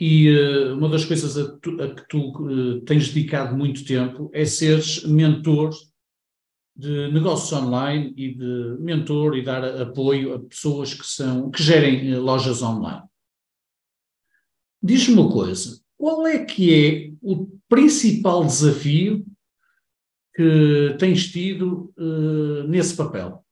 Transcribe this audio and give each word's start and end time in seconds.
e 0.00 0.30
uh, 0.30 0.76
uma 0.76 0.88
das 0.88 1.04
coisas 1.04 1.36
a, 1.36 1.58
tu, 1.58 1.82
a 1.82 1.92
que 1.92 2.06
tu 2.08 2.30
uh, 2.44 2.80
tens 2.82 3.08
dedicado 3.08 3.56
muito 3.56 3.84
tempo 3.84 4.30
é 4.32 4.44
seres 4.44 5.02
mentor 5.04 5.70
de 6.76 7.10
negócios 7.10 7.52
online 7.52 8.14
e 8.16 8.32
de 8.32 8.76
mentor 8.78 9.36
e 9.36 9.42
dar 9.42 9.64
apoio 9.64 10.34
a 10.34 10.38
pessoas 10.38 10.94
que 10.94 11.04
são 11.04 11.50
que 11.50 11.60
gerem 11.60 12.14
uh, 12.14 12.22
lojas 12.22 12.62
online. 12.62 13.02
Diz-me 14.80 15.14
uma 15.14 15.32
coisa, 15.32 15.82
qual 15.96 16.24
é 16.24 16.44
que 16.44 16.72
é 16.72 17.12
o 17.20 17.48
principal 17.68 18.44
desafio 18.44 19.26
que 20.32 20.94
tens 21.00 21.32
tido 21.32 21.92
nesse 22.68 22.96
papel? 22.96 23.44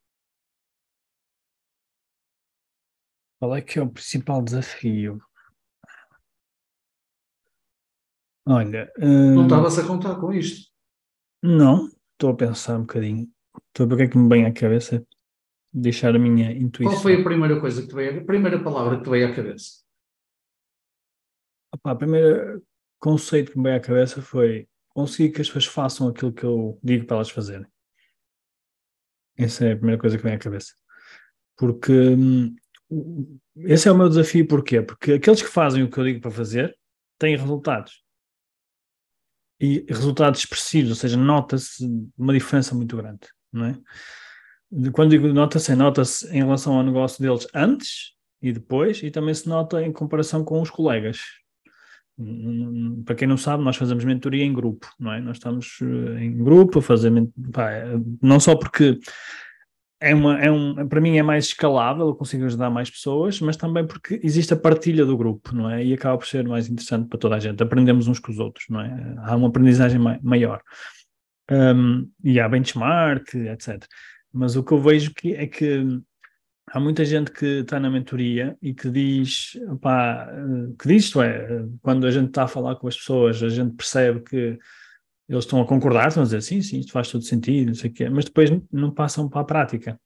Qual 3.41 3.57
é 3.57 3.61
que 3.61 3.81
é 3.81 3.83
o 3.83 3.91
principal 3.91 4.41
desafio? 4.41 5.21
Olha. 8.47 8.93
Não 8.97 9.39
hum, 9.39 9.43
estavas 9.43 9.79
a 9.79 9.87
contar 9.87 10.15
com 10.21 10.33
isto? 10.33 10.71
Não, 11.43 11.89
estou 12.13 12.31
a 12.31 12.37
pensar 12.37 12.77
um 12.77 12.83
bocadinho. 12.83 13.29
Estou 13.69 13.85
a 13.85 13.89
ver 13.89 13.95
o 13.95 13.97
que 13.97 14.03
é 14.05 14.09
que 14.09 14.19
me 14.19 14.29
vem 14.29 14.47
à 14.47 14.53
cabeça. 14.53 15.05
Deixar 15.73 16.15
a 16.15 16.19
minha 16.19 16.53
intuição. 16.53 16.93
Qual 16.93 17.03
foi 17.03 17.21
a 17.21 17.25
primeira 17.25 17.61
coisa 17.61 17.83
que 17.83 17.89
te 17.89 17.95
veio, 17.95 18.21
a 18.21 18.25
primeira 18.25 18.63
palavra 18.63 18.99
que 18.99 19.05
te 19.05 19.11
veio 19.11 19.29
à 19.29 19.35
cabeça? 19.35 19.85
Opa, 21.75 21.91
a 21.91 21.97
primeira 21.97 22.63
conceito 23.01 23.53
que 23.53 23.59
me 23.59 23.65
veio 23.65 23.77
à 23.77 23.81
cabeça 23.81 24.23
foi 24.23 24.69
conseguir 24.91 25.33
que 25.33 25.41
as 25.41 25.49
pessoas 25.49 25.67
façam 25.67 26.09
aquilo 26.09 26.33
que 26.33 26.45
eu 26.45 26.79
digo 26.83 27.05
para 27.05 27.17
elas 27.17 27.31
fazerem. 27.31 27.67
Essa 29.37 29.67
é 29.67 29.73
a 29.73 29.77
primeira 29.77 30.01
coisa 30.01 30.17
que 30.17 30.23
vem 30.23 30.35
à 30.35 30.39
cabeça. 30.39 30.73
Porque 31.59 31.93
hum, 31.93 32.57
esse 33.57 33.89
é 33.89 33.93
o 33.93 33.99
meu 33.99 34.09
desafio, 34.09 34.47
porquê? 34.47 34.81
Porque 34.81 35.15
aqueles 35.15 35.43
que 35.43 35.49
fazem 35.49 35.83
o 35.83 35.91
que 35.91 35.99
eu 35.99 36.05
digo 36.05 36.21
para 36.21 36.31
fazer 36.31 36.75
têm 37.19 37.37
resultados 37.37 38.06
e 39.61 39.85
resultados 39.89 40.41
expressivos, 40.41 40.91
ou 40.91 40.97
seja, 40.97 41.17
nota-se 41.17 41.85
uma 42.17 42.33
diferença 42.33 42.75
muito 42.75 42.97
grande, 42.97 43.27
não 43.53 43.67
é? 43.67 43.79
Quando 44.93 45.11
digo 45.11 45.29
nota-se, 45.29 45.75
nota-se 45.75 46.27
em 46.29 46.43
relação 46.43 46.77
ao 46.77 46.83
negócio 46.83 47.23
deles 47.23 47.47
antes 47.55 48.13
e 48.43 48.53
depois, 48.53 49.03
e 49.03 49.11
também 49.11 49.33
se 49.33 49.49
nota 49.49 49.83
em 49.83 49.93
comparação 49.93 50.45
com 50.45 50.61
os 50.61 50.71
colegas. 50.71 51.21
Para 53.05 53.15
quem 53.15 53.29
não 53.29 53.37
sabe, 53.37 53.63
nós 53.63 53.77
fazemos 53.77 54.05
mentoria 54.05 54.45
em 54.45 54.53
grupo, 54.53 54.91
não 54.99 55.13
é? 55.13 55.21
Nós 55.21 55.37
estamos 55.37 55.79
eh, 55.83 56.25
em 56.25 56.37
grupo 56.37 56.79
a 56.79 56.83
fazer, 56.83 57.13
pá, 57.53 57.71
não 58.23 58.41
só 58.41 58.57
porque 58.57 58.99
é 60.01 60.15
uma, 60.15 60.39
é 60.39 60.51
um, 60.51 60.87
para 60.89 61.01
mim 61.01 61.17
é 61.17 61.23
mais 61.23 61.47
escalável, 61.47 62.09
eu 62.09 62.15
consigo 62.15 62.45
ajudar 62.45 62.69
mais 62.69 62.91
pessoas, 62.91 63.41
mas 63.41 63.57
também 63.57 63.87
porque 63.87 64.21
existe 64.23 64.53
a 64.53 64.57
partilha 64.57 65.07
do 65.07 65.17
grupo, 65.17 65.55
não 65.55 65.71
é? 65.71 65.85
E 65.85 65.95
acaba 65.95 66.19
por 66.19 66.27
ser 66.27 66.47
mais 66.47 66.69
interessante 66.69 67.09
para 67.09 67.19
toda 67.19 67.37
a 67.37 67.41
gente. 67.41 67.63
Aprendemos 67.63 68.07
uns 68.07 68.19
com 68.19 68.31
os 68.31 68.39
outros, 68.39 68.67
não 68.69 68.81
é? 68.81 69.15
Há 69.19 69.37
uma 69.37 69.49
aprendizagem 69.49 69.99
maior. 70.23 70.61
Um, 71.51 72.11
e 72.23 72.39
há 72.39 72.49
benchmark, 72.49 73.35
etc. 73.35 73.87
Mas 74.33 74.57
o 74.57 74.63
que 74.63 74.73
eu 74.73 74.81
vejo 74.81 75.15
que 75.15 75.35
é 75.35 75.47
que 75.47 76.01
há 76.69 76.81
muita 76.81 77.05
gente 77.05 77.31
que 77.31 77.61
está 77.61 77.81
na 77.81 77.89
mentoria 77.89 78.57
e 78.61 78.75
que 78.75 78.91
diz, 78.91 79.59
pá, 79.81 80.29
que 80.79 80.89
diz 80.89 81.05
isto 81.05 81.23
é, 81.23 81.65
quando 81.81 82.07
a 82.07 82.11
gente 82.11 82.29
está 82.29 82.45
a 82.45 82.49
falar 82.49 82.77
com 82.77 82.89
as 82.89 82.97
pessoas, 82.97 83.43
a 83.43 83.49
gente 83.49 83.75
percebe 83.77 84.21
que 84.21 84.59
eles 85.29 85.45
estão 85.45 85.61
a 85.61 85.67
concordar, 85.67 86.09
estão 86.09 86.23
a 86.23 86.27
dizer 86.27 86.43
sim, 86.43 86.63
sim, 86.63 86.79
isto 86.79 86.93
faz 86.93 87.11
todo 87.11 87.25
sentido, 87.25 87.69
não 87.69 87.75
sei 87.75 87.91
o 87.91 87.93
quê, 87.93 88.09
mas 88.09 88.25
depois 88.25 88.51
não 88.73 88.93
passam 88.93 89.29
para 89.29 89.41
a 89.41 89.45
prática. 89.45 90.01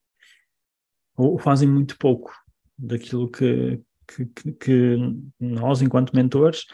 Ou 1.17 1.39
fazem 1.39 1.69
muito 1.69 1.99
pouco 1.99 2.33
daquilo 2.79 3.31
que, 3.31 3.81
que, 4.07 4.53
que, 4.53 4.97
nós, 5.39 5.83
enquanto 5.83 6.17
mentores, 6.17 6.65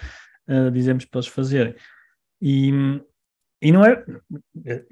uh, 0.48 0.70
dizemos 0.70 1.04
para 1.04 1.18
eles 1.18 1.28
fazerem. 1.28 1.74
E, 2.40 2.70
e 3.60 3.72
não 3.72 3.84
é, 3.84 4.04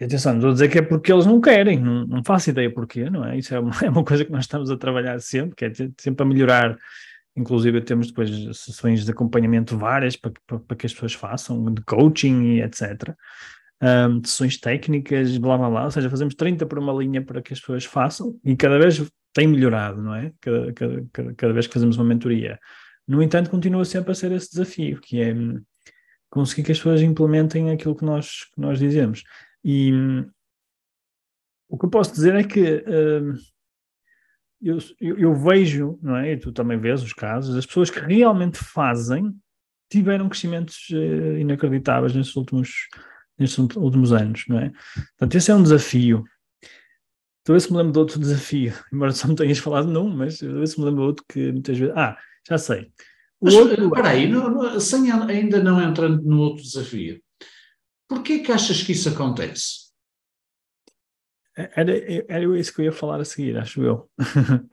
atenção, 0.03 0.33
não 0.33 0.39
estou 0.39 0.51
a 0.51 0.55
dizer 0.55 0.69
que 0.69 0.79
é 0.79 0.83
porque 0.83 1.13
eles 1.13 1.27
não 1.27 1.41
querem, 1.41 1.79
não, 1.79 2.07
não 2.07 2.25
faço 2.25 2.51
ideia 2.51 2.73
porquê, 2.73 3.09
não 3.09 3.25
é? 3.25 3.39
Isso 3.39 3.55
é 3.55 3.61
uma, 3.61 3.73
é 3.85 3.89
uma 3.89 4.05
coisa 4.05 4.25
que 4.25 4.33
nós 4.33 4.45
estamos 4.45 4.71
a 4.71 4.77
trabalhar 4.77 5.21
sempre, 5.21 5.55
que 5.55 5.65
é 5.65 5.73
sempre 6.01 6.25
a 6.25 6.29
melhorar 6.29 6.77
Inclusive 7.37 7.81
temos 7.81 8.09
depois 8.09 8.31
sessões 8.57 9.05
de 9.05 9.11
acompanhamento 9.11 9.77
várias 9.77 10.17
para, 10.17 10.33
para, 10.47 10.59
para 10.61 10.77
que 10.77 10.87
as 10.87 10.93
pessoas 10.93 11.15
façam, 11.15 11.73
de 11.73 11.83
coaching 11.83 12.43
e 12.45 12.63
etc. 12.63 13.15
Um, 13.83 14.23
sessões 14.25 14.59
técnicas, 14.59 15.37
blá 15.37 15.59
blá 15.59 15.69
blá, 15.69 15.85
ou 15.85 15.91
seja, 15.91 16.09
fazemos 16.09 16.35
30 16.35 16.65
por 16.67 16.79
uma 16.79 16.93
linha 16.93 17.23
para 17.23 17.43
que 17.43 17.53
as 17.53 17.61
pessoas 17.61 17.85
façam 17.85 18.39
e 18.45 18.55
cada 18.57 18.79
vez 18.79 19.05
tem 19.33 19.49
melhorado, 19.49 20.01
não 20.01 20.15
é? 20.15 20.33
Cada, 20.41 20.73
cada, 20.73 21.07
cada, 21.13 21.35
cada 21.35 21.53
vez 21.53 21.67
que 21.67 21.75
fazemos 21.75 21.97
uma 21.97 22.05
mentoria. 22.05 22.59
No 23.07 23.23
entanto, 23.23 23.51
continua 23.51 23.85
sempre 23.85 24.13
a 24.13 24.15
ser 24.15 24.33
esse 24.33 24.51
desafio, 24.51 25.01
que 25.01 25.21
é 25.21 25.35
hum, 25.35 25.61
conseguir 26.31 26.63
que 26.63 26.73
as 26.73 26.79
pessoas 26.79 27.03
implementem 27.03 27.71
aquilo 27.71 27.97
que 27.97 28.05
nós, 28.05 28.45
que 28.55 28.61
nós 28.61 28.79
dizemos. 28.79 29.25
E 29.63 29.93
hum, 29.93 30.31
o 31.69 31.77
que 31.77 31.85
eu 31.85 31.91
posso 31.91 32.13
dizer 32.13 32.35
é 32.37 32.45
que 32.45 32.85
hum, 32.87 33.35
eu, 34.65 34.79
eu, 35.01 35.19
eu, 35.19 35.35
vejo, 35.35 35.99
não 36.03 36.17
é? 36.17 36.33
E 36.33 36.37
tu 36.37 36.51
também 36.51 36.79
vês 36.79 37.03
os 37.03 37.13
casos, 37.13 37.57
as 37.57 37.67
pessoas 37.67 37.91
que 37.91 38.01
realmente 38.01 38.59
fazem 38.59 39.35
tiveram 39.91 40.29
crescimentos 40.29 40.89
uh, 40.91 41.39
inacreditáveis 41.39 42.15
nestes 42.15 42.35
últimos, 42.35 42.89
nestes 43.39 43.59
últimos 43.77 44.13
anos, 44.13 44.45
não 44.49 44.59
é? 44.59 44.73
Portanto, 45.19 45.35
esse 45.35 45.51
é 45.51 45.55
um 45.55 45.63
desafio. 45.63 46.25
Talvez 47.45 47.65
se 47.65 47.71
me 47.71 47.77
lembro 47.77 47.93
de 47.93 47.99
outro 47.99 48.19
desafio, 48.19 48.73
embora 48.93 49.13
só 49.13 49.29
me 49.29 49.37
tenhas 49.37 49.59
falado 49.59 49.87
num, 49.89 50.09
mas 50.09 50.39
talvez 50.39 50.71
se 50.71 50.81
me 50.81 50.87
lembro 50.87 51.03
de 51.03 51.07
outro 51.09 51.25
que 51.29 51.53
muitas 51.53 51.79
vezes. 51.79 51.95
Ah, 51.97 52.17
já 52.49 52.59
sei. 52.59 52.91
O 53.41 53.45
mas, 53.47 53.55
outro... 53.55 53.87
Espera 53.87 54.09
aí, 54.09 54.29
não, 54.29 54.51
não, 54.51 54.81
sem 54.81 55.11
ainda 55.11 55.63
não 55.63 55.83
entrando 55.83 56.23
no 56.23 56.41
outro 56.41 56.63
desafio, 56.63 57.21
porquê 58.09 58.39
que 58.39 58.51
achas 58.51 58.83
que 58.83 58.93
isso 58.93 59.09
acontece? 59.11 59.84
Era, 61.57 61.93
era 62.29 62.59
isso 62.59 62.75
que 62.75 62.81
eu 62.81 62.87
ia 62.87 62.93
falar 62.93 63.21
a 63.21 63.25
seguir, 63.25 63.57
acho 63.57 63.83
eu. 63.83 64.11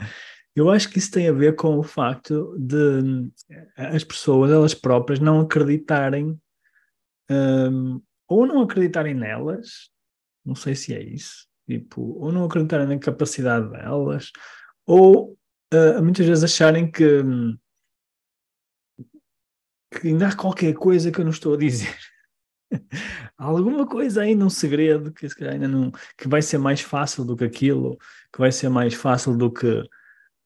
eu 0.56 0.70
acho 0.70 0.90
que 0.90 0.98
isso 0.98 1.12
tem 1.12 1.28
a 1.28 1.34
ver 1.34 1.56
com 1.56 1.78
o 1.78 1.84
facto 1.84 2.56
de 2.58 3.30
as 3.76 4.04
pessoas, 4.04 4.52
elas 4.52 4.74
próprias, 4.74 5.20
não 5.20 5.42
acreditarem, 5.42 6.40
um, 7.30 8.02
ou 8.28 8.48
não 8.48 8.62
acreditarem 8.62 9.14
nelas, 9.14 9.92
não 10.44 10.56
sei 10.56 10.74
se 10.74 10.94
é 10.94 11.04
isso, 11.04 11.48
tipo, 11.68 12.02
ou 12.02 12.32
não 12.32 12.46
acreditarem 12.46 12.88
na 12.88 12.98
capacidade 12.98 13.70
delas, 13.70 14.32
ou 14.86 15.38
uh, 15.74 16.04
muitas 16.04 16.26
vezes 16.26 16.44
acharem 16.44 16.90
que, 16.90 17.24
que 19.92 20.08
ainda 20.08 20.30
há 20.30 20.36
qualquer 20.36 20.74
coisa 20.74 21.12
que 21.12 21.20
eu 21.20 21.26
não 21.26 21.32
estou 21.32 21.54
a 21.54 21.58
dizer. 21.58 21.96
alguma 23.38 23.86
coisa 23.86 24.22
ainda, 24.22 24.46
um 24.46 24.50
segredo 24.50 25.12
que 25.12 25.30
se 25.30 25.44
ainda 25.46 25.68
não, 25.68 25.92
que 26.18 26.28
vai 26.28 26.42
ser 26.42 26.58
mais 26.58 26.82
fácil 26.82 27.26
do 27.26 27.36
que 27.36 27.44
aquilo, 27.44 27.98
que 28.32 28.40
vai 28.40 28.52
ser 28.52 28.70
mais 28.70 28.94
fácil 28.94 29.38
do 29.38 29.52
que, 29.52 29.84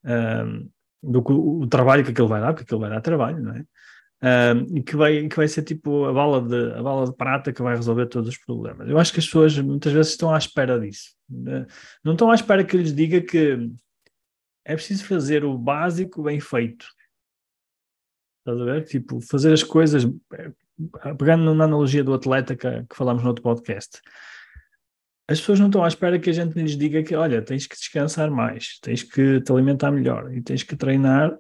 um, 0.04 0.70
do 1.02 1.24
que 1.24 1.32
o, 1.32 1.68
trabalho 1.68 2.04
que 2.04 2.12
aquilo 2.12 2.28
vai 2.28 2.42
dar, 2.42 2.54
porque 2.54 2.64
aquilo 2.64 2.80
vai 2.80 2.90
dar 2.90 3.02
trabalho, 3.02 3.42
não 3.42 3.56
é? 3.56 3.66
Um, 4.24 4.78
e 4.78 4.82
que 4.82 4.96
vai, 4.96 5.28
que 5.28 5.36
vai 5.36 5.48
ser 5.48 5.62
tipo 5.64 6.06
a 6.06 6.14
bala, 6.14 6.42
de, 6.42 6.74
a 6.74 6.82
bala 6.82 7.06
de 7.06 7.16
prata 7.16 7.54
que 7.54 7.62
vai 7.62 7.76
resolver 7.76 8.08
todos 8.08 8.30
os 8.30 8.38
problemas. 8.38 8.90
Eu 8.90 8.98
acho 8.98 9.14
que 9.14 9.20
as 9.20 9.26
pessoas 9.26 9.58
muitas 9.60 9.94
vezes 9.94 10.14
estão 10.14 10.34
à 10.34 10.38
espera 10.38 10.80
disso. 10.80 11.16
Né? 11.30 11.66
Não 12.04 12.14
estão 12.14 12.32
à 12.32 12.36
espera 12.36 12.64
que 12.64 12.76
eu 12.76 12.82
lhes 12.82 12.96
diga 12.96 13.22
que 13.22 13.70
é 14.64 14.74
preciso 14.74 15.06
fazer 15.06 15.44
o 15.44 15.58
básico 15.58 16.24
bem 16.24 16.40
feito. 16.40 16.88
Estás 18.40 18.60
a 18.60 18.66
ver? 18.66 18.86
Tipo, 18.86 19.22
fazer 19.22 19.54
as 19.54 19.64
coisas 19.64 20.04
pegando 21.18 21.54
na 21.54 21.66
analogia 21.66 22.04
do 22.04 22.14
atleta 22.14 22.56
que, 22.56 22.84
que 22.84 22.96
falámos 22.96 23.24
no 23.24 23.30
outro 23.30 23.44
podcast, 23.44 24.02
as 25.28 25.40
pessoas 25.40 25.60
não 25.60 25.68
estão 25.68 25.84
à 25.84 25.88
espera 25.88 26.20
que 26.20 26.30
a 26.30 26.34
gente 26.34 26.54
lhes 26.54 26.78
diga 26.78 27.02
que, 27.02 27.16
olha, 27.16 27.42
tens 27.42 27.66
que 27.66 27.76
descansar 27.76 28.30
mais, 28.30 28.78
tens 28.80 29.02
que 29.02 29.42
te 29.42 29.52
alimentar 29.52 29.92
melhor 29.92 30.32
e 30.32 30.42
tens 30.42 30.62
que 30.62 30.76
treinar 30.76 31.36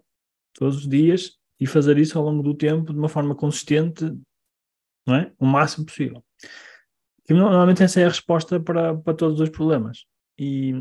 todos 0.53 0.77
os 0.77 0.87
dias 0.87 1.33
e 1.59 1.67
fazer 1.67 1.97
isso 1.97 2.17
ao 2.17 2.25
longo 2.25 2.41
do 2.41 2.55
tempo 2.55 2.91
de 2.91 2.97
uma 2.97 3.09
forma 3.09 3.35
consistente, 3.35 4.11
não 5.05 5.15
é? 5.15 5.31
O 5.38 5.45
máximo 5.45 5.85
possível. 5.85 6.23
E, 7.29 7.33
normalmente 7.33 7.83
essa 7.83 7.99
é 7.99 8.05
a 8.05 8.09
resposta 8.09 8.59
para, 8.59 8.95
para 8.95 9.13
todos 9.13 9.39
os 9.39 9.49
problemas. 9.49 10.05
E 10.38 10.73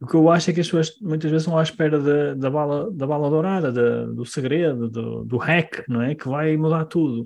o 0.00 0.06
que 0.06 0.14
eu 0.14 0.30
acho 0.30 0.50
é 0.50 0.52
que 0.52 0.60
as 0.60 0.66
pessoas 0.66 1.00
muitas 1.00 1.30
vezes 1.30 1.46
estão 1.46 1.58
à 1.58 1.62
espera 1.62 1.98
da, 1.98 2.34
da, 2.34 2.50
bala, 2.50 2.90
da 2.92 3.06
bala 3.06 3.30
dourada, 3.30 3.72
da, 3.72 4.06
do 4.06 4.26
segredo, 4.26 4.90
do, 4.90 5.24
do 5.24 5.36
hack, 5.38 5.88
não 5.88 6.02
é? 6.02 6.14
Que 6.14 6.28
vai 6.28 6.56
mudar 6.56 6.84
tudo. 6.84 7.24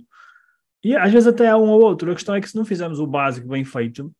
E 0.86 0.94
às 0.94 1.12
vezes 1.12 1.26
até 1.26 1.48
há 1.48 1.56
um 1.56 1.68
ou 1.68 1.82
outro. 1.82 2.12
A 2.12 2.14
questão 2.14 2.36
é 2.36 2.40
que 2.40 2.48
se 2.48 2.54
não 2.54 2.64
fizermos 2.64 3.00
o 3.00 3.06
básico 3.08 3.48
bem 3.48 3.64
feito, 3.64 4.14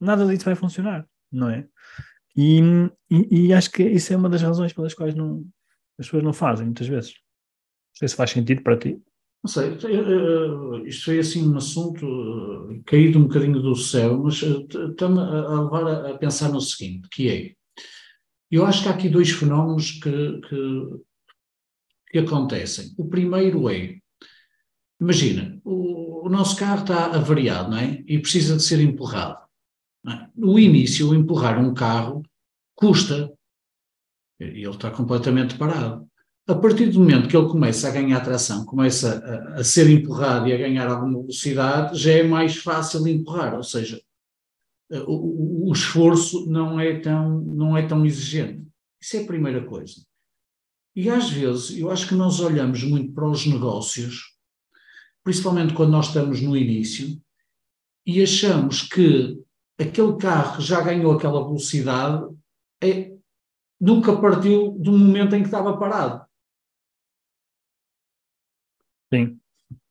nada 0.00 0.24
disso 0.24 0.44
vai 0.44 0.54
funcionar, 0.54 1.04
não 1.32 1.50
é? 1.50 1.66
E, 2.36 2.60
e, 3.10 3.48
e, 3.48 3.52
acho 3.52 3.72
que 3.72 3.82
isso 3.82 4.12
é 4.12 4.16
uma 4.16 4.28
das 4.28 4.40
razões 4.40 4.72
pelas 4.72 4.94
quais 4.94 5.16
não, 5.16 5.44
as 5.98 6.06
pessoas 6.06 6.22
não 6.22 6.32
fazem, 6.32 6.66
muitas 6.66 6.86
vezes. 6.86 7.10
Não 7.10 7.98
sei 7.98 8.06
se 8.06 8.14
faz 8.14 8.30
sentido 8.30 8.62
para 8.62 8.78
ti. 8.78 9.02
Não 9.42 9.50
sei, 9.50 9.76
isto 10.86 11.06
foi 11.06 11.18
assim 11.18 11.48
um 11.48 11.56
assunto 11.56 12.06
eh, 12.70 12.80
caído 12.86 13.18
um 13.18 13.24
bocadinho 13.24 13.60
do 13.60 13.74
céu, 13.74 14.22
mas 14.22 14.40
eh, 14.44 15.04
a 15.04 15.60
levar 15.60 16.06
a 16.12 16.18
pensar 16.18 16.50
no 16.50 16.60
seguinte, 16.60 17.08
que 17.10 17.28
é, 17.28 17.52
eu 18.48 18.64
acho 18.64 18.84
que 18.84 18.88
há 18.88 18.92
aqui 18.92 19.08
dois 19.08 19.30
fenómenos 19.32 19.90
que, 19.90 20.40
que, 20.48 20.88
que 22.12 22.18
acontecem. 22.20 22.94
O 22.96 23.08
primeiro 23.08 23.68
é, 23.68 23.98
imagina, 25.02 25.60
o, 25.64 26.26
o, 26.26 26.28
nosso 26.28 26.56
carro 26.56 26.82
está 26.82 27.06
avariado, 27.06 27.70
não 27.70 27.78
é? 27.78 28.02
E 28.06 28.18
precisa 28.20 28.56
de 28.56 28.62
ser 28.62 28.80
empurrado. 28.80 29.38
É? 30.06 30.28
No 30.34 30.58
início, 30.58 31.14
empurrar 31.14 31.58
um 31.58 31.74
carro 31.74 32.22
custa, 32.74 33.32
e 34.40 34.44
ele 34.44 34.70
está 34.70 34.90
completamente 34.90 35.56
parado. 35.56 36.08
A 36.48 36.54
partir 36.54 36.86
do 36.86 37.00
momento 37.00 37.28
que 37.28 37.36
ele 37.36 37.48
começa 37.48 37.88
a 37.88 37.92
ganhar 37.92 38.20
tração, 38.20 38.64
começa 38.64 39.18
a, 39.18 39.60
a, 39.60 39.64
ser 39.64 39.88
empurrado 39.90 40.48
e 40.48 40.52
a 40.52 40.58
ganhar 40.58 40.88
alguma 40.88 41.20
velocidade, 41.20 41.98
já 41.98 42.12
é 42.12 42.22
mais 42.22 42.56
fácil 42.56 43.06
empurrar, 43.06 43.54
ou 43.54 43.62
seja, 43.62 44.00
o, 45.06 45.68
o, 45.68 45.72
esforço 45.72 46.46
não 46.50 46.78
é, 46.78 47.00
tão, 47.00 47.40
não 47.40 47.76
é 47.76 47.86
tão 47.86 48.04
exigente. 48.04 48.66
Isso 49.00 49.16
é 49.16 49.22
a 49.22 49.26
primeira 49.26 49.64
coisa. 49.64 50.04
E 50.94 51.08
às 51.08 51.30
vezes, 51.30 51.76
eu 51.76 51.90
acho 51.90 52.06
que 52.06 52.14
nós 52.14 52.40
olhamos 52.40 52.84
muito 52.84 53.12
para 53.12 53.28
os 53.28 53.46
negócios, 53.46 54.31
principalmente 55.24 55.74
quando 55.74 55.90
nós 55.90 56.08
estamos 56.08 56.40
no 56.40 56.56
início, 56.56 57.20
e 58.06 58.22
achamos 58.22 58.82
que 58.82 59.40
aquele 59.78 60.16
carro 60.16 60.60
já 60.60 60.80
ganhou 60.80 61.12
aquela 61.12 61.44
velocidade 61.44 62.24
é, 62.82 63.12
nunca 63.80 64.16
partiu 64.16 64.72
do 64.78 64.92
momento 64.92 65.34
em 65.34 65.40
que 65.40 65.48
estava 65.48 65.76
parado. 65.76 66.26
Sim, 69.12 69.38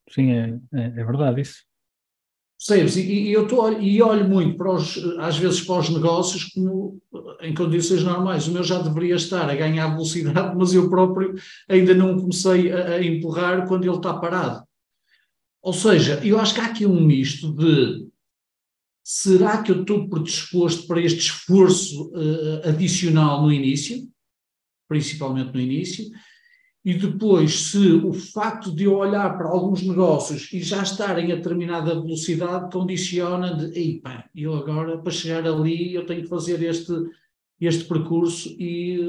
sim, 0.10 0.32
é, 0.32 0.60
é, 0.74 0.86
é 0.86 1.04
verdade 1.06 1.42
isso. 1.42 1.64
Percebes? 2.58 2.96
E, 2.96 3.02
e, 3.02 3.34
eu 3.34 3.48
tô, 3.48 3.72
e 3.72 4.02
olho 4.02 4.28
muito, 4.28 4.56
para 4.56 4.72
os, 4.72 4.98
às 5.20 5.38
vezes, 5.38 5.62
para 5.62 5.80
os 5.80 5.90
negócios 5.90 6.46
como 6.46 7.02
em 7.42 7.54
condições 7.56 8.04
normais. 8.04 8.48
O 8.48 8.52
meu 8.52 8.64
já 8.64 8.80
deveria 8.80 9.16
estar 9.16 9.50
a 9.50 9.56
ganhar 9.56 9.90
velocidade, 9.90 10.56
mas 10.58 10.74
eu 10.74 10.90
próprio 10.90 11.34
ainda 11.68 11.94
não 11.94 12.20
comecei 12.20 12.72
a, 12.72 12.96
a 12.96 13.04
empurrar 13.04 13.68
quando 13.68 13.86
ele 13.86 13.96
está 13.96 14.14
parado. 14.14 14.64
Ou 15.62 15.74
seja, 15.74 16.20
eu 16.26 16.40
acho 16.40 16.56
que 16.56 16.60
há 16.60 16.66
aqui 16.66 16.86
um 16.86 17.00
misto 17.00 17.54
de 17.54 18.08
será 19.04 19.62
que 19.62 19.72
eu 19.72 19.82
estou 19.82 20.10
predisposto 20.10 20.88
para 20.88 21.02
este 21.02 21.20
esforço 21.20 22.10
uh, 22.10 22.70
adicional 22.70 23.42
no 23.42 23.52
início, 23.52 24.08
principalmente 24.88 25.54
no 25.54 25.60
início, 25.60 26.06
e 26.84 26.96
depois, 26.96 27.70
se 27.70 27.92
o 27.92 28.12
facto 28.12 28.74
de 28.74 28.86
eu 28.86 28.96
olhar 28.96 29.38
para 29.38 29.48
alguns 29.48 29.84
negócios 29.84 30.52
e 30.52 30.64
já 30.64 30.82
estarem 30.82 31.32
a 31.32 31.36
determinada 31.36 31.94
velocidade 31.94 32.72
condiciona 32.72 33.54
de, 33.54 33.78
ei 33.78 34.02
pá, 34.02 34.28
eu 34.36 34.56
agora 34.56 34.98
para 34.98 35.12
chegar 35.12 35.46
ali 35.46 35.94
eu 35.94 36.08
tenho 36.08 36.24
que 36.24 36.28
fazer 36.28 36.62
este, 36.64 36.92
este 37.60 37.84
percurso 37.84 38.50
e 38.60 39.00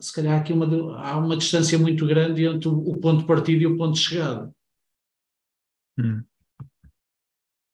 se 0.00 0.12
calhar 0.14 0.40
aqui 0.40 0.50
uma, 0.50 0.96
há 0.98 1.18
uma 1.18 1.36
distância 1.36 1.78
muito 1.78 2.06
grande 2.06 2.44
entre 2.46 2.68
o 2.68 2.96
ponto 2.96 3.20
de 3.20 3.26
partida 3.26 3.62
e 3.62 3.66
o 3.66 3.76
ponto 3.76 3.92
de 3.94 4.00
chegada. 4.00 4.50
Hum. 5.98 6.22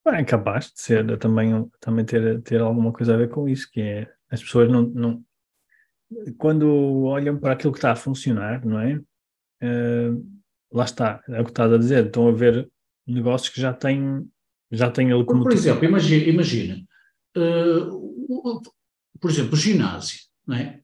É 0.06 0.24
capaz 0.24 0.72
de 0.72 0.80
ser 0.80 1.18
também, 1.18 1.70
também 1.80 2.04
ter, 2.04 2.42
ter 2.42 2.60
alguma 2.60 2.92
coisa 2.92 3.14
a 3.14 3.16
ver 3.16 3.30
com 3.30 3.48
isso, 3.48 3.70
que 3.70 3.80
é 3.80 4.12
as 4.30 4.42
pessoas 4.42 4.70
não, 4.70 4.82
não 4.82 5.24
quando 6.36 7.04
olham 7.04 7.38
para 7.38 7.52
aquilo 7.52 7.72
que 7.72 7.78
está 7.78 7.92
a 7.92 7.96
funcionar, 7.96 8.64
não 8.64 8.78
é? 8.80 8.96
Uh, 9.62 10.40
lá 10.72 10.84
está, 10.84 11.22
é 11.28 11.40
o 11.40 11.44
que 11.44 11.50
estás 11.50 11.72
a 11.72 11.78
dizer, 11.78 12.06
estão 12.06 12.28
a 12.28 12.32
ver 12.32 12.70
negócios 13.06 13.48
que 13.48 13.60
já 13.60 13.72
têm, 13.72 14.28
já 14.70 14.90
têm 14.90 15.10
a 15.10 15.16
locomotiva. 15.16 15.50
Por 15.50 15.58
exemplo, 15.58 15.84
imagina, 15.84 16.24
imagina 16.24 16.84
uh, 17.38 18.60
por 19.20 19.30
exemplo, 19.30 19.56
ginásio, 19.56 20.20
não 20.46 20.56
é? 20.56 20.80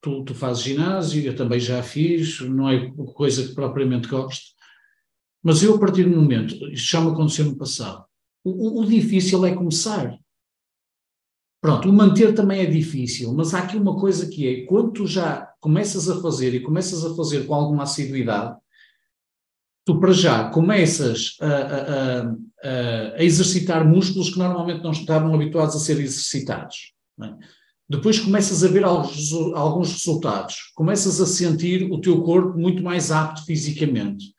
Tu, 0.00 0.22
tu 0.24 0.34
fazes 0.34 0.62
ginásio, 0.62 1.24
eu 1.24 1.34
também 1.34 1.58
já 1.58 1.82
fiz, 1.82 2.40
não 2.40 2.68
é 2.68 2.92
coisa 3.14 3.48
que 3.48 3.54
propriamente 3.54 4.06
gosto, 4.06 4.54
mas 5.44 5.62
eu 5.62 5.74
a 5.74 5.78
partir 5.78 6.04
do 6.04 6.16
momento, 6.16 6.54
isto 6.72 6.90
já 6.90 7.00
me 7.02 7.10
aconteceu 7.10 7.44
no 7.44 7.56
passado, 7.56 8.04
o, 8.42 8.80
o 8.80 8.86
difícil 8.86 9.44
é 9.44 9.54
começar. 9.54 10.18
Pronto, 11.60 11.88
o 11.88 11.92
manter 11.92 12.34
também 12.34 12.60
é 12.60 12.66
difícil, 12.66 13.32
mas 13.34 13.54
há 13.54 13.60
aqui 13.60 13.76
uma 13.76 13.98
coisa 13.98 14.26
que 14.26 14.46
é, 14.46 14.66
quando 14.66 14.92
tu 14.92 15.06
já 15.06 15.52
começas 15.60 16.08
a 16.08 16.20
fazer 16.20 16.54
e 16.54 16.60
começas 16.60 17.04
a 17.04 17.14
fazer 17.14 17.46
com 17.46 17.54
alguma 17.54 17.84
assiduidade, 17.84 18.56
tu 19.84 20.00
para 20.00 20.12
já 20.12 20.48
começas 20.48 21.36
a, 21.40 21.46
a, 21.46 22.20
a, 22.22 23.14
a 23.16 23.24
exercitar 23.24 23.86
músculos 23.86 24.30
que 24.30 24.38
normalmente 24.38 24.82
não 24.82 24.92
estavam 24.92 25.34
habituados 25.34 25.76
a 25.76 25.78
ser 25.78 26.00
exercitados. 26.00 26.92
É? 27.22 27.34
Depois 27.88 28.18
começas 28.18 28.64
a 28.64 28.68
ver 28.68 28.84
alguns, 28.84 29.32
alguns 29.54 29.92
resultados, 29.92 30.72
começas 30.74 31.20
a 31.20 31.26
sentir 31.26 31.90
o 31.90 32.00
teu 32.00 32.22
corpo 32.22 32.58
muito 32.58 32.82
mais 32.82 33.10
apto 33.10 33.44
fisicamente. 33.44 34.33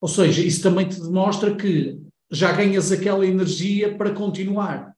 Ou 0.00 0.08
seja, 0.08 0.42
isso 0.42 0.62
também 0.62 0.88
te 0.88 1.00
demonstra 1.00 1.54
que 1.54 2.00
já 2.30 2.52
ganhas 2.52 2.90
aquela 2.90 3.26
energia 3.26 3.96
para 3.96 4.12
continuar. 4.12 4.94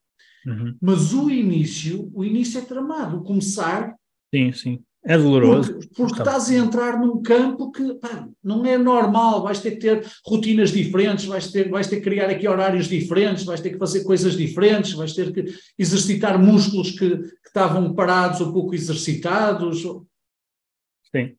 Uhum. 0.46 0.76
Mas 0.80 1.12
o 1.12 1.30
início, 1.30 2.10
o 2.14 2.24
início 2.24 2.58
é 2.58 2.62
tramado, 2.62 3.18
o 3.18 3.22
começar. 3.22 3.94
Sim, 4.34 4.52
sim. 4.52 4.84
É 5.04 5.18
doloroso. 5.18 5.72
Porque, 5.72 5.88
porque 5.96 6.18
estás 6.20 6.48
a 6.48 6.54
entrar 6.54 7.00
num 7.00 7.20
campo 7.22 7.72
que 7.72 7.94
pá, 7.94 8.28
não 8.42 8.64
é 8.64 8.78
normal, 8.78 9.42
vais 9.42 9.58
ter 9.58 9.72
que 9.72 9.78
ter 9.78 10.06
rotinas 10.24 10.70
diferentes, 10.70 11.24
vais 11.24 11.50
ter, 11.50 11.68
vais 11.68 11.88
ter 11.88 11.96
que 11.96 12.02
criar 12.02 12.30
aqui 12.30 12.46
horários 12.46 12.86
diferentes, 12.86 13.44
vais 13.44 13.60
ter 13.60 13.70
que 13.70 13.78
fazer 13.78 14.04
coisas 14.04 14.36
diferentes, 14.36 14.92
vais 14.92 15.12
ter 15.12 15.32
que 15.32 15.44
exercitar 15.76 16.38
músculos 16.38 16.92
que, 16.92 17.16
que 17.18 17.48
estavam 17.48 17.92
parados 17.94 18.40
ou 18.40 18.52
pouco 18.52 18.74
exercitados. 18.76 19.82
Sim. 21.10 21.34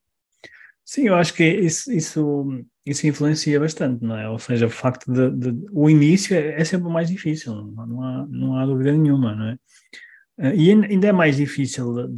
Sim, 0.84 1.08
eu 1.08 1.16
acho 1.16 1.34
que 1.34 1.46
isso, 1.46 1.90
isso, 1.94 2.66
isso 2.86 3.08
influencia 3.08 3.60
bastante, 3.60 4.04
não 4.04 4.18
é? 4.18 4.30
Ou 4.30 4.38
seja, 4.40 4.68
o 4.68 4.70
facto 4.70 5.12
de, 5.12 5.32
de 5.32 5.66
o 5.72 5.90
início 5.90 6.36
é, 6.36 6.60
é, 6.60 6.66
sempre 6.66 6.90
mais 6.90 7.08
difícil, 7.08 7.54
não 7.54 8.04
há, 8.04 8.28
não 8.30 8.58
há 8.58 8.66
dúvida 8.66 8.92
nenhuma, 8.92 9.36
não 9.36 9.46
é? 9.48 9.58
Eh, 10.40 10.56
e 10.56 10.72
ainda 10.72 11.08
é 11.08 11.12
mais 11.12 11.38
difícil 11.38 12.08
de, 12.08 12.14